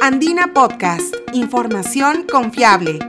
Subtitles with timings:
[0.00, 3.00] Andina Podcast, información confiable.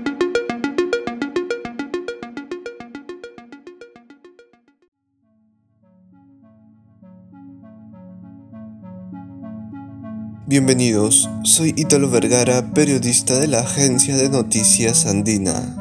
[10.48, 15.76] Bienvenidos, soy Italo Vergara, periodista de la agencia de noticias Andina.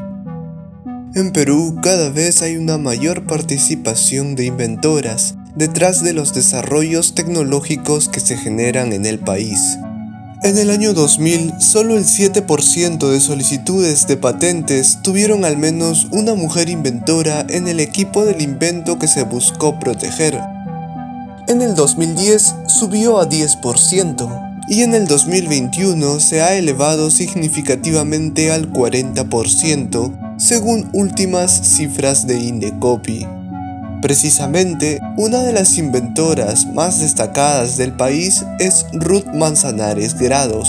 [1.15, 8.11] En Perú cada vez hay una mayor participación de inventoras detrás de los desarrollos tecnológicos
[8.11, 9.79] que se generan en el país.
[10.41, 16.35] En el año 2000, solo el 7% de solicitudes de patentes tuvieron al menos una
[16.35, 20.39] mujer inventora en el equipo del invento que se buscó proteger.
[21.49, 28.73] En el 2010 subió a 10% y en el 2021 se ha elevado significativamente al
[28.73, 33.38] 40% según últimas cifras de Indecopy.
[34.01, 40.69] Precisamente, una de las inventoras más destacadas del país es Ruth Manzanares Grados,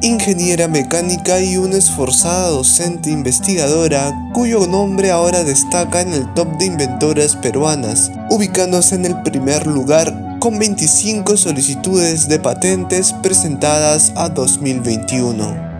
[0.00, 6.66] ingeniera mecánica y una esforzada docente investigadora cuyo nombre ahora destaca en el top de
[6.66, 15.72] inventoras peruanas, ubicándose en el primer lugar con 25 solicitudes de patentes presentadas a 2021.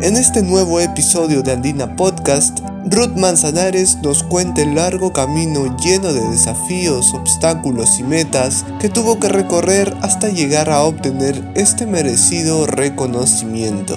[0.00, 6.12] En este nuevo episodio de Andina Podcast, Ruth Manzanares nos cuenta el largo camino lleno
[6.12, 12.64] de desafíos, obstáculos y metas que tuvo que recorrer hasta llegar a obtener este merecido
[12.64, 13.96] reconocimiento.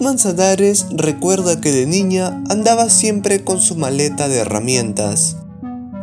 [0.00, 5.36] Manzanares recuerda que de niña andaba siempre con su maleta de herramientas.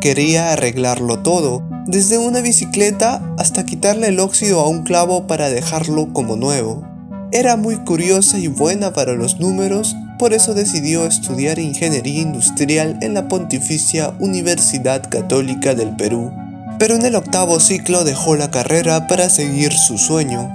[0.02, 6.12] Quería arreglarlo todo, desde una bicicleta hasta quitarle el óxido a un clavo para dejarlo
[6.12, 6.86] como nuevo.
[7.32, 13.14] Era muy curiosa y buena para los números, por eso decidió estudiar ingeniería industrial en
[13.14, 16.30] la Pontificia Universidad Católica del Perú.
[16.78, 20.50] Pero en el octavo ciclo dejó la carrera para seguir su sueño,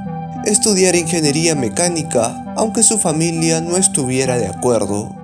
[0.45, 5.15] estudiar ingeniería mecánica, aunque su familia no estuviera de acuerdo.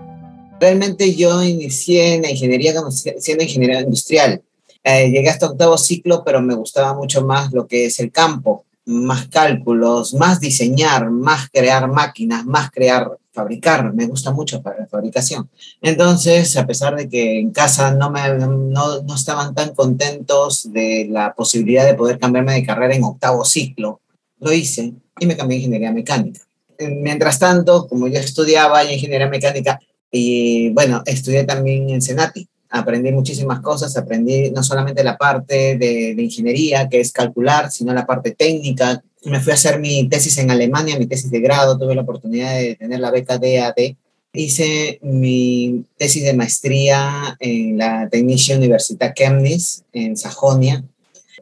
[0.59, 2.73] Realmente yo inicié en la ingeniería
[3.19, 4.41] siendo ingeniero industrial.
[4.83, 8.66] Eh, llegué hasta octavo ciclo, pero me gustaba mucho más lo que es el campo,
[8.85, 13.94] más cálculos, más diseñar, más crear máquinas, más crear, fabricar.
[13.94, 15.49] Me gusta mucho la fabricación.
[15.81, 21.07] Entonces, a pesar de que en casa no, me, no, no estaban tan contentos de
[21.09, 23.99] la posibilidad de poder cambiarme de carrera en octavo ciclo,
[24.39, 26.41] lo hice y me cambié a ingeniería mecánica.
[26.79, 29.79] Mientras tanto, como yo estudiaba en ingeniería mecánica,
[30.11, 32.47] y bueno, estudié también en Senati.
[32.69, 37.93] Aprendí muchísimas cosas, aprendí no solamente la parte de, de ingeniería, que es calcular, sino
[37.93, 39.01] la parte técnica.
[39.23, 42.57] Me fui a hacer mi tesis en Alemania, mi tesis de grado, tuve la oportunidad
[42.57, 43.95] de tener la beca DAD.
[44.33, 50.83] Hice mi tesis de maestría en la Technische Universität Chemnitz, en Sajonia.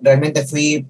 [0.01, 0.85] Realmente fui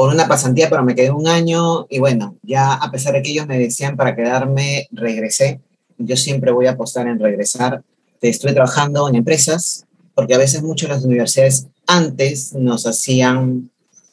[0.00, 3.32] por una pasantía, pero me quedé un año y bueno, ya a pesar de que
[3.32, 5.60] ellos me decían para quedarme, regresé.
[5.98, 7.82] Yo siempre voy a apostar en regresar.
[8.22, 9.84] Estuve trabajando en empresas,
[10.14, 13.68] porque a veces muchas las universidades antes nos hacían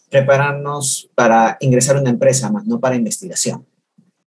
[0.10, 3.66] prepararnos para ingresar a una empresa, más no para investigación.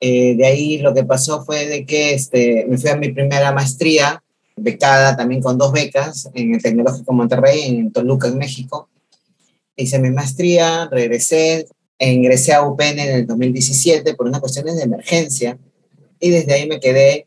[0.00, 3.52] Eh, de ahí lo que pasó fue de que este, me fui a mi primera
[3.52, 4.22] maestría,
[4.56, 8.88] becada también con dos becas en el Tecnológico Monterrey, en Toluca, en México
[9.76, 11.66] hice mi maestría, regresé,
[11.98, 15.58] ingresé a UPN en el 2017 por unas cuestiones de emergencia
[16.18, 17.26] y desde ahí me quedé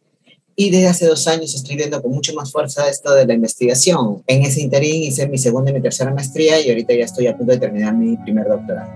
[0.55, 4.23] y desde hace dos años estoy viendo con mucho más fuerza esto de la investigación.
[4.27, 7.35] En ese interín hice mi segunda y mi tercera maestría y ahorita ya estoy a
[7.35, 8.91] punto de terminar mi primer doctorado.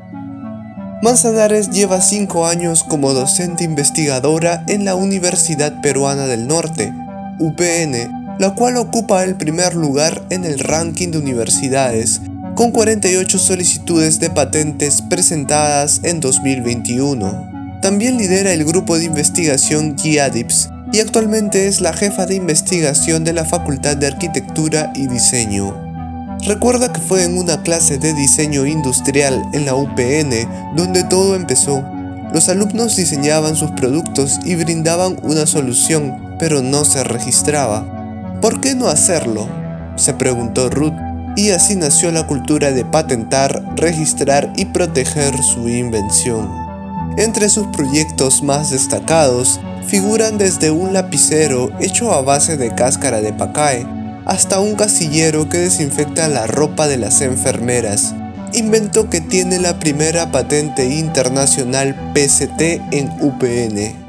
[1.01, 6.91] Manzanares lleva cinco años como docente investigadora en la Universidad Peruana del Norte,
[7.39, 12.21] UPN, la cual ocupa el primer lugar en el ranking de universidades
[12.57, 17.77] con 48 solicitudes de patentes presentadas en 2021.
[17.83, 23.33] También lidera el grupo de investigación GIADIPS y actualmente es la jefa de investigación de
[23.33, 25.71] la Facultad de Arquitectura y Diseño.
[26.47, 31.83] Recuerda que fue en una clase de diseño industrial en la UPN donde todo empezó.
[32.33, 37.85] Los alumnos diseñaban sus productos y brindaban una solución, pero no se registraba.
[38.41, 39.47] ¿Por qué no hacerlo?
[39.95, 41.06] se preguntó Ruth
[41.37, 46.51] y así nació la cultura de patentar, registrar y proteger su invención.
[47.17, 53.31] Entre sus proyectos más destacados figuran desde un lapicero hecho a base de cáscara de
[53.31, 53.87] pacae
[54.25, 58.13] hasta un casillero que desinfecta la ropa de las enfermeras
[58.53, 62.61] inventó que tiene la primera patente internacional PCT
[62.91, 64.06] en UPN.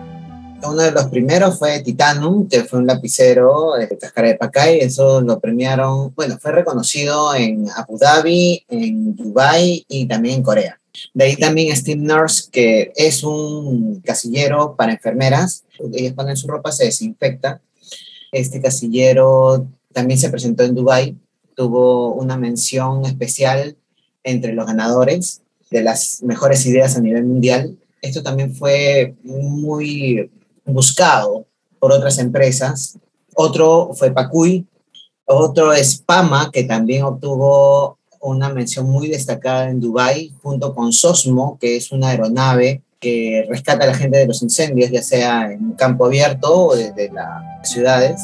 [0.63, 4.81] Uno de los primeros fue Titanum, que fue un lapicero de cascara de Pacay.
[4.81, 10.81] Eso lo premiaron, bueno, fue reconocido en Abu Dhabi, en Dubai y también en Corea.
[11.15, 15.65] De ahí también Steam Nurse, que es un casillero para enfermeras.
[15.93, 17.61] Ellas ponen su ropa, se desinfecta.
[18.33, 21.17] Este casillero también se presentó en Dubai.
[21.55, 23.77] Tuvo una mención especial
[24.25, 27.79] entre los ganadores de las mejores ideas a nivel mundial.
[28.03, 30.31] Esto también fue muy
[30.73, 31.47] buscado
[31.79, 32.99] por otras empresas.
[33.35, 34.67] Otro fue Pacuy,
[35.25, 41.59] otro es Pama, que también obtuvo una mención muy destacada en Dubái, junto con Sosmo,
[41.61, 45.73] que es una aeronave que rescata a la gente de los incendios, ya sea en
[45.73, 48.21] campo abierto o desde las ciudades.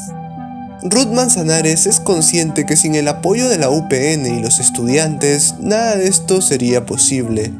[0.83, 5.95] Ruth Manzanares es consciente que sin el apoyo de la UPN y los estudiantes, nada
[5.95, 7.53] de esto sería posible.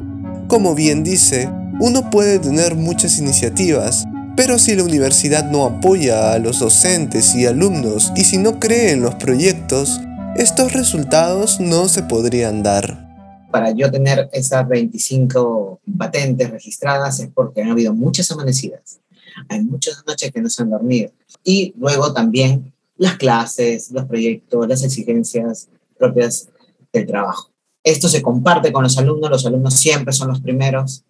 [0.48, 1.50] Como bien dice,
[1.80, 4.06] uno puede tener muchas iniciativas,
[4.36, 8.92] pero si la universidad no apoya a los docentes y alumnos y si no cree
[8.92, 10.02] en los proyectos,
[10.36, 13.06] estos resultados no se podrían dar.
[13.50, 19.00] Para yo tener esas 25 patentes registradas es porque han habido muchas amanecidas.
[19.48, 21.12] Hay muchas noches que no se han dormido.
[21.44, 26.50] Y luego también las clases, los proyectos, las exigencias propias
[26.92, 27.50] del trabajo.
[27.84, 31.06] Esto se comparte con los alumnos, los alumnos siempre son los primeros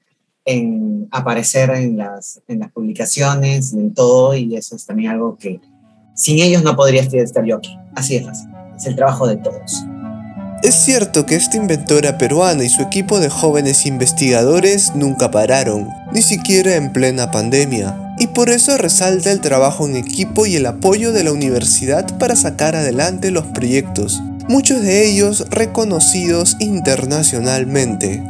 [0.46, 5.60] en aparecer en las, en las publicaciones, en todo, y eso es también algo que
[6.14, 7.78] sin ellos no podría estar yo aquí.
[7.96, 8.26] Así es
[8.78, 9.86] es el trabajo de todos.
[10.64, 16.22] Es cierto que esta inventora peruana y su equipo de jóvenes investigadores nunca pararon, ni
[16.22, 21.12] siquiera en plena pandemia, y por eso resalta el trabajo en equipo y el apoyo
[21.12, 28.24] de la universidad para sacar adelante los proyectos, muchos de ellos reconocidos internacionalmente.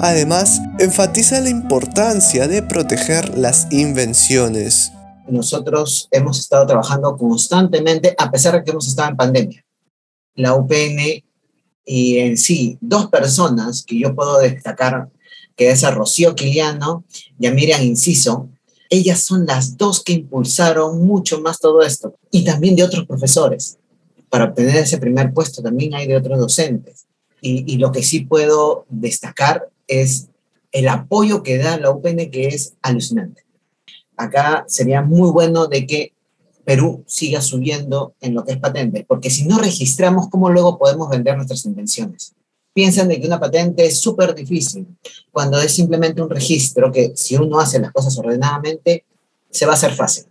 [0.00, 4.92] Además, enfatiza la importancia de proteger las invenciones.
[5.28, 9.64] Nosotros hemos estado trabajando constantemente a pesar de que hemos estado en pandemia.
[10.34, 11.22] La UPN
[11.84, 15.08] y en sí, dos personas que yo puedo destacar,
[15.56, 17.04] que es a Rocío Quiliano
[17.38, 18.48] y a Miriam Inciso,
[18.88, 22.14] ellas son las dos que impulsaron mucho más todo esto.
[22.30, 23.78] Y también de otros profesores.
[24.28, 27.06] Para obtener ese primer puesto también hay de otros docentes.
[27.40, 30.28] Y, y lo que sí puedo destacar es
[30.72, 33.44] el apoyo que da la UPN, que es alucinante.
[34.16, 36.12] Acá sería muy bueno de que
[36.64, 41.10] Perú siga subiendo en lo que es patente, porque si no registramos, ¿cómo luego podemos
[41.10, 42.34] vender nuestras invenciones?
[42.72, 44.86] Piensan de que una patente es súper difícil,
[45.30, 49.04] cuando es simplemente un registro que si uno hace las cosas ordenadamente,
[49.50, 50.24] se va a hacer fácil.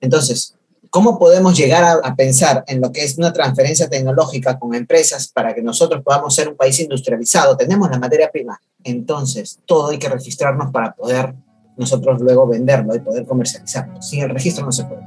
[0.00, 0.54] Entonces,
[0.92, 5.54] ¿Cómo podemos llegar a, pensar en lo que es una transferencia tecnológica con empresas para
[5.54, 7.56] que nosotros podamos ser un país industrializado?
[7.56, 11.34] Tenemos la materia prima, entonces todo hay que registrarnos para poder
[11.78, 14.02] nosotros luego venderlo y poder comercializarlo.
[14.02, 15.00] Sin el registro no se puede.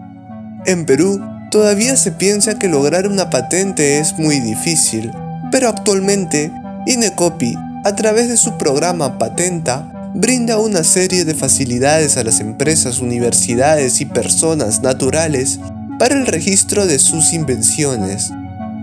[0.66, 1.22] En Perú,
[1.52, 5.12] todavía se piensa que lograr una patente es muy difícil,
[5.52, 6.52] pero actualmente
[6.88, 7.54] Inecopi,
[7.84, 14.00] a través de su programa Patenta, brinda una serie de facilidades a las empresas, universidades
[14.00, 15.60] y personas naturales
[16.00, 18.32] para el registro de sus invenciones.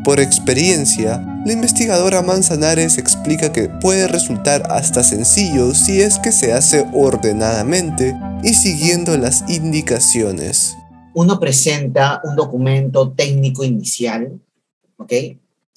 [0.05, 6.53] Por experiencia, la investigadora Manzanares explica que puede resultar hasta sencillo si es que se
[6.53, 10.77] hace ordenadamente y siguiendo las indicaciones.
[11.15, 14.39] Uno presenta un documento técnico inicial,
[14.99, 15.13] ¿ok?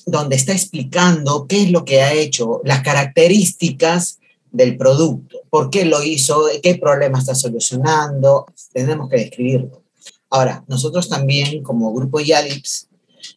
[0.06, 4.20] Donde está explicando qué es lo que ha hecho, las características
[4.56, 9.84] del producto, por qué lo hizo, qué problema está solucionando, tenemos que describirlo.
[10.30, 12.88] Ahora, nosotros también como grupo YADIPS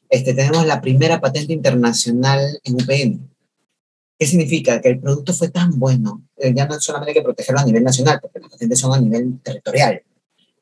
[0.08, 3.30] este, tenemos la primera patente internacional en UPN.
[4.18, 4.80] ¿Qué significa?
[4.80, 7.84] Que el producto fue tan bueno, eh, ya no solamente hay que protegerlo a nivel
[7.84, 10.02] nacional, porque las patentes son a nivel territorial,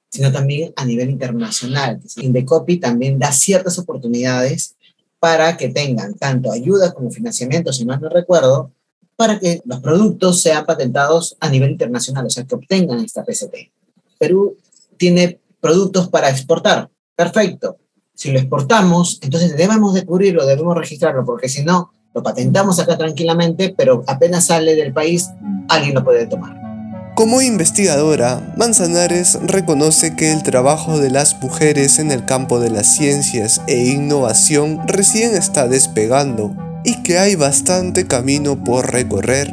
[0.08, 2.00] sino también a nivel internacional.
[2.16, 4.76] Indecopy también da ciertas oportunidades
[5.18, 8.72] para que tengan tanto ayuda como financiamiento, si más no recuerdo,
[9.16, 13.72] para que los productos sean patentados a nivel internacional, o sea, que obtengan esta PCT.
[14.18, 14.56] Perú
[14.96, 16.90] tiene productos para exportar.
[17.14, 17.78] Perfecto.
[18.14, 22.96] Si lo exportamos, entonces debemos de cubrirlo, debemos registrarlo, porque si no, lo patentamos acá
[22.96, 25.28] tranquilamente, pero apenas sale del país,
[25.68, 26.66] alguien lo puede tomar.
[27.14, 32.86] Como investigadora, Manzanares reconoce que el trabajo de las mujeres en el campo de las
[32.86, 36.54] ciencias e innovación recién está despegando
[36.86, 39.52] y que hay bastante camino por recorrer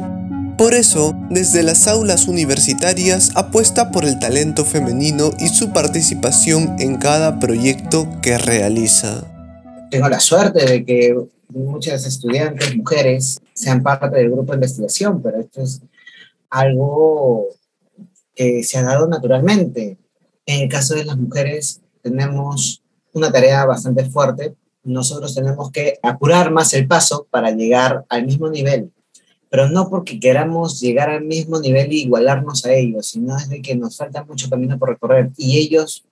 [0.56, 6.96] por eso, desde las aulas universitarias apuesta por el talento femenino y su participación en
[6.96, 9.24] cada proyecto que realiza.
[9.90, 11.16] Tengo la suerte de que
[11.48, 15.82] muchas estudiantes, mujeres, sean parte del grupo de investigación, pero esto es
[16.50, 17.48] algo
[18.36, 19.98] que se ha dado naturalmente.
[20.46, 22.80] En el caso de las mujeres tenemos
[23.12, 24.54] una tarea bastante fuerte.
[24.84, 28.92] Nosotros tenemos que apurar más el paso para llegar al mismo nivel,
[29.48, 33.62] pero no porque queramos llegar al mismo nivel e igualarnos a ellos, sino es de
[33.62, 36.04] que nos falta mucho camino por recorrer y ellos,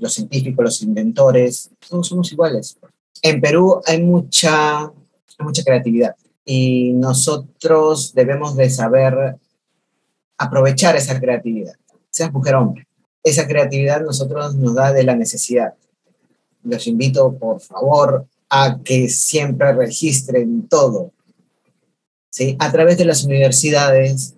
[0.00, 2.78] los científicos, los inventores, todos somos iguales.
[3.22, 4.90] En Perú hay mucha,
[5.38, 9.36] mucha creatividad y nosotros debemos de saber
[10.36, 11.74] aprovechar esa creatividad,
[12.10, 12.86] seas mujer o hombre.
[13.22, 15.74] Esa creatividad nosotros nos da de la necesidad.
[16.62, 21.12] Los invito, por favor, a que siempre registren todo,
[22.30, 22.56] ¿sí?
[22.58, 24.34] A través de las universidades,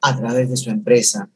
[0.00, 1.28] a través de su empresa.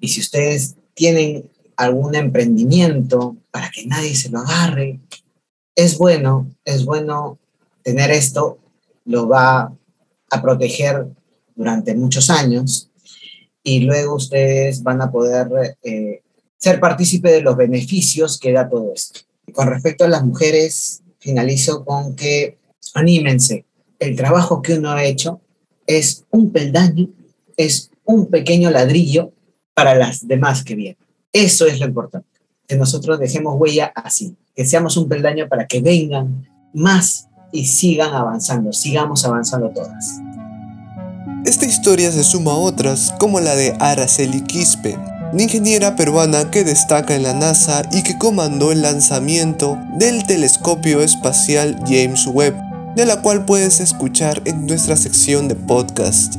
[0.00, 5.00] Y si ustedes tienen algún emprendimiento para que nadie se lo agarre,
[5.74, 7.38] es bueno, es bueno
[7.82, 8.58] tener esto,
[9.04, 9.72] lo va
[10.30, 11.06] a proteger
[11.54, 12.90] durante muchos años
[13.62, 16.22] y luego ustedes van a poder eh,
[16.56, 19.20] ser partícipe de los beneficios que da todo esto.
[19.52, 22.58] Con respecto a las mujeres, finalizo con que
[22.94, 23.64] anímense.
[23.98, 25.40] El trabajo que uno ha hecho
[25.86, 27.08] es un peldaño,
[27.56, 29.32] es un pequeño ladrillo
[29.74, 30.98] para las demás que vienen.
[31.32, 32.28] Eso es lo importante,
[32.66, 38.14] que nosotros dejemos huella así, que seamos un peldaño para que vengan más y sigan
[38.14, 40.20] avanzando, sigamos avanzando todas.
[41.44, 44.98] Esta historia se suma a otras como la de Araceli Quispe,
[45.32, 51.02] una ingeniera peruana que destaca en la NASA y que comandó el lanzamiento del telescopio
[51.02, 52.56] espacial James Webb,
[52.96, 56.36] de la cual puedes escuchar en nuestra sección de podcast.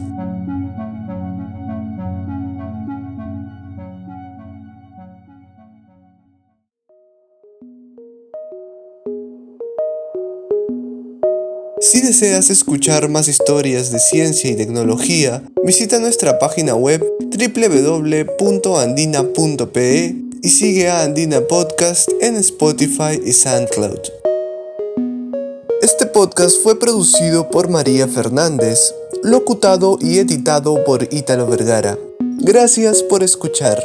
[11.91, 20.50] Si deseas escuchar más historias de ciencia y tecnología, visita nuestra página web www.andina.pe y
[20.50, 24.00] sigue a Andina Podcast en Spotify y SoundCloud.
[25.81, 31.98] Este podcast fue producido por María Fernández, locutado y editado por Ítalo Vergara.
[32.39, 33.83] Gracias por escuchar.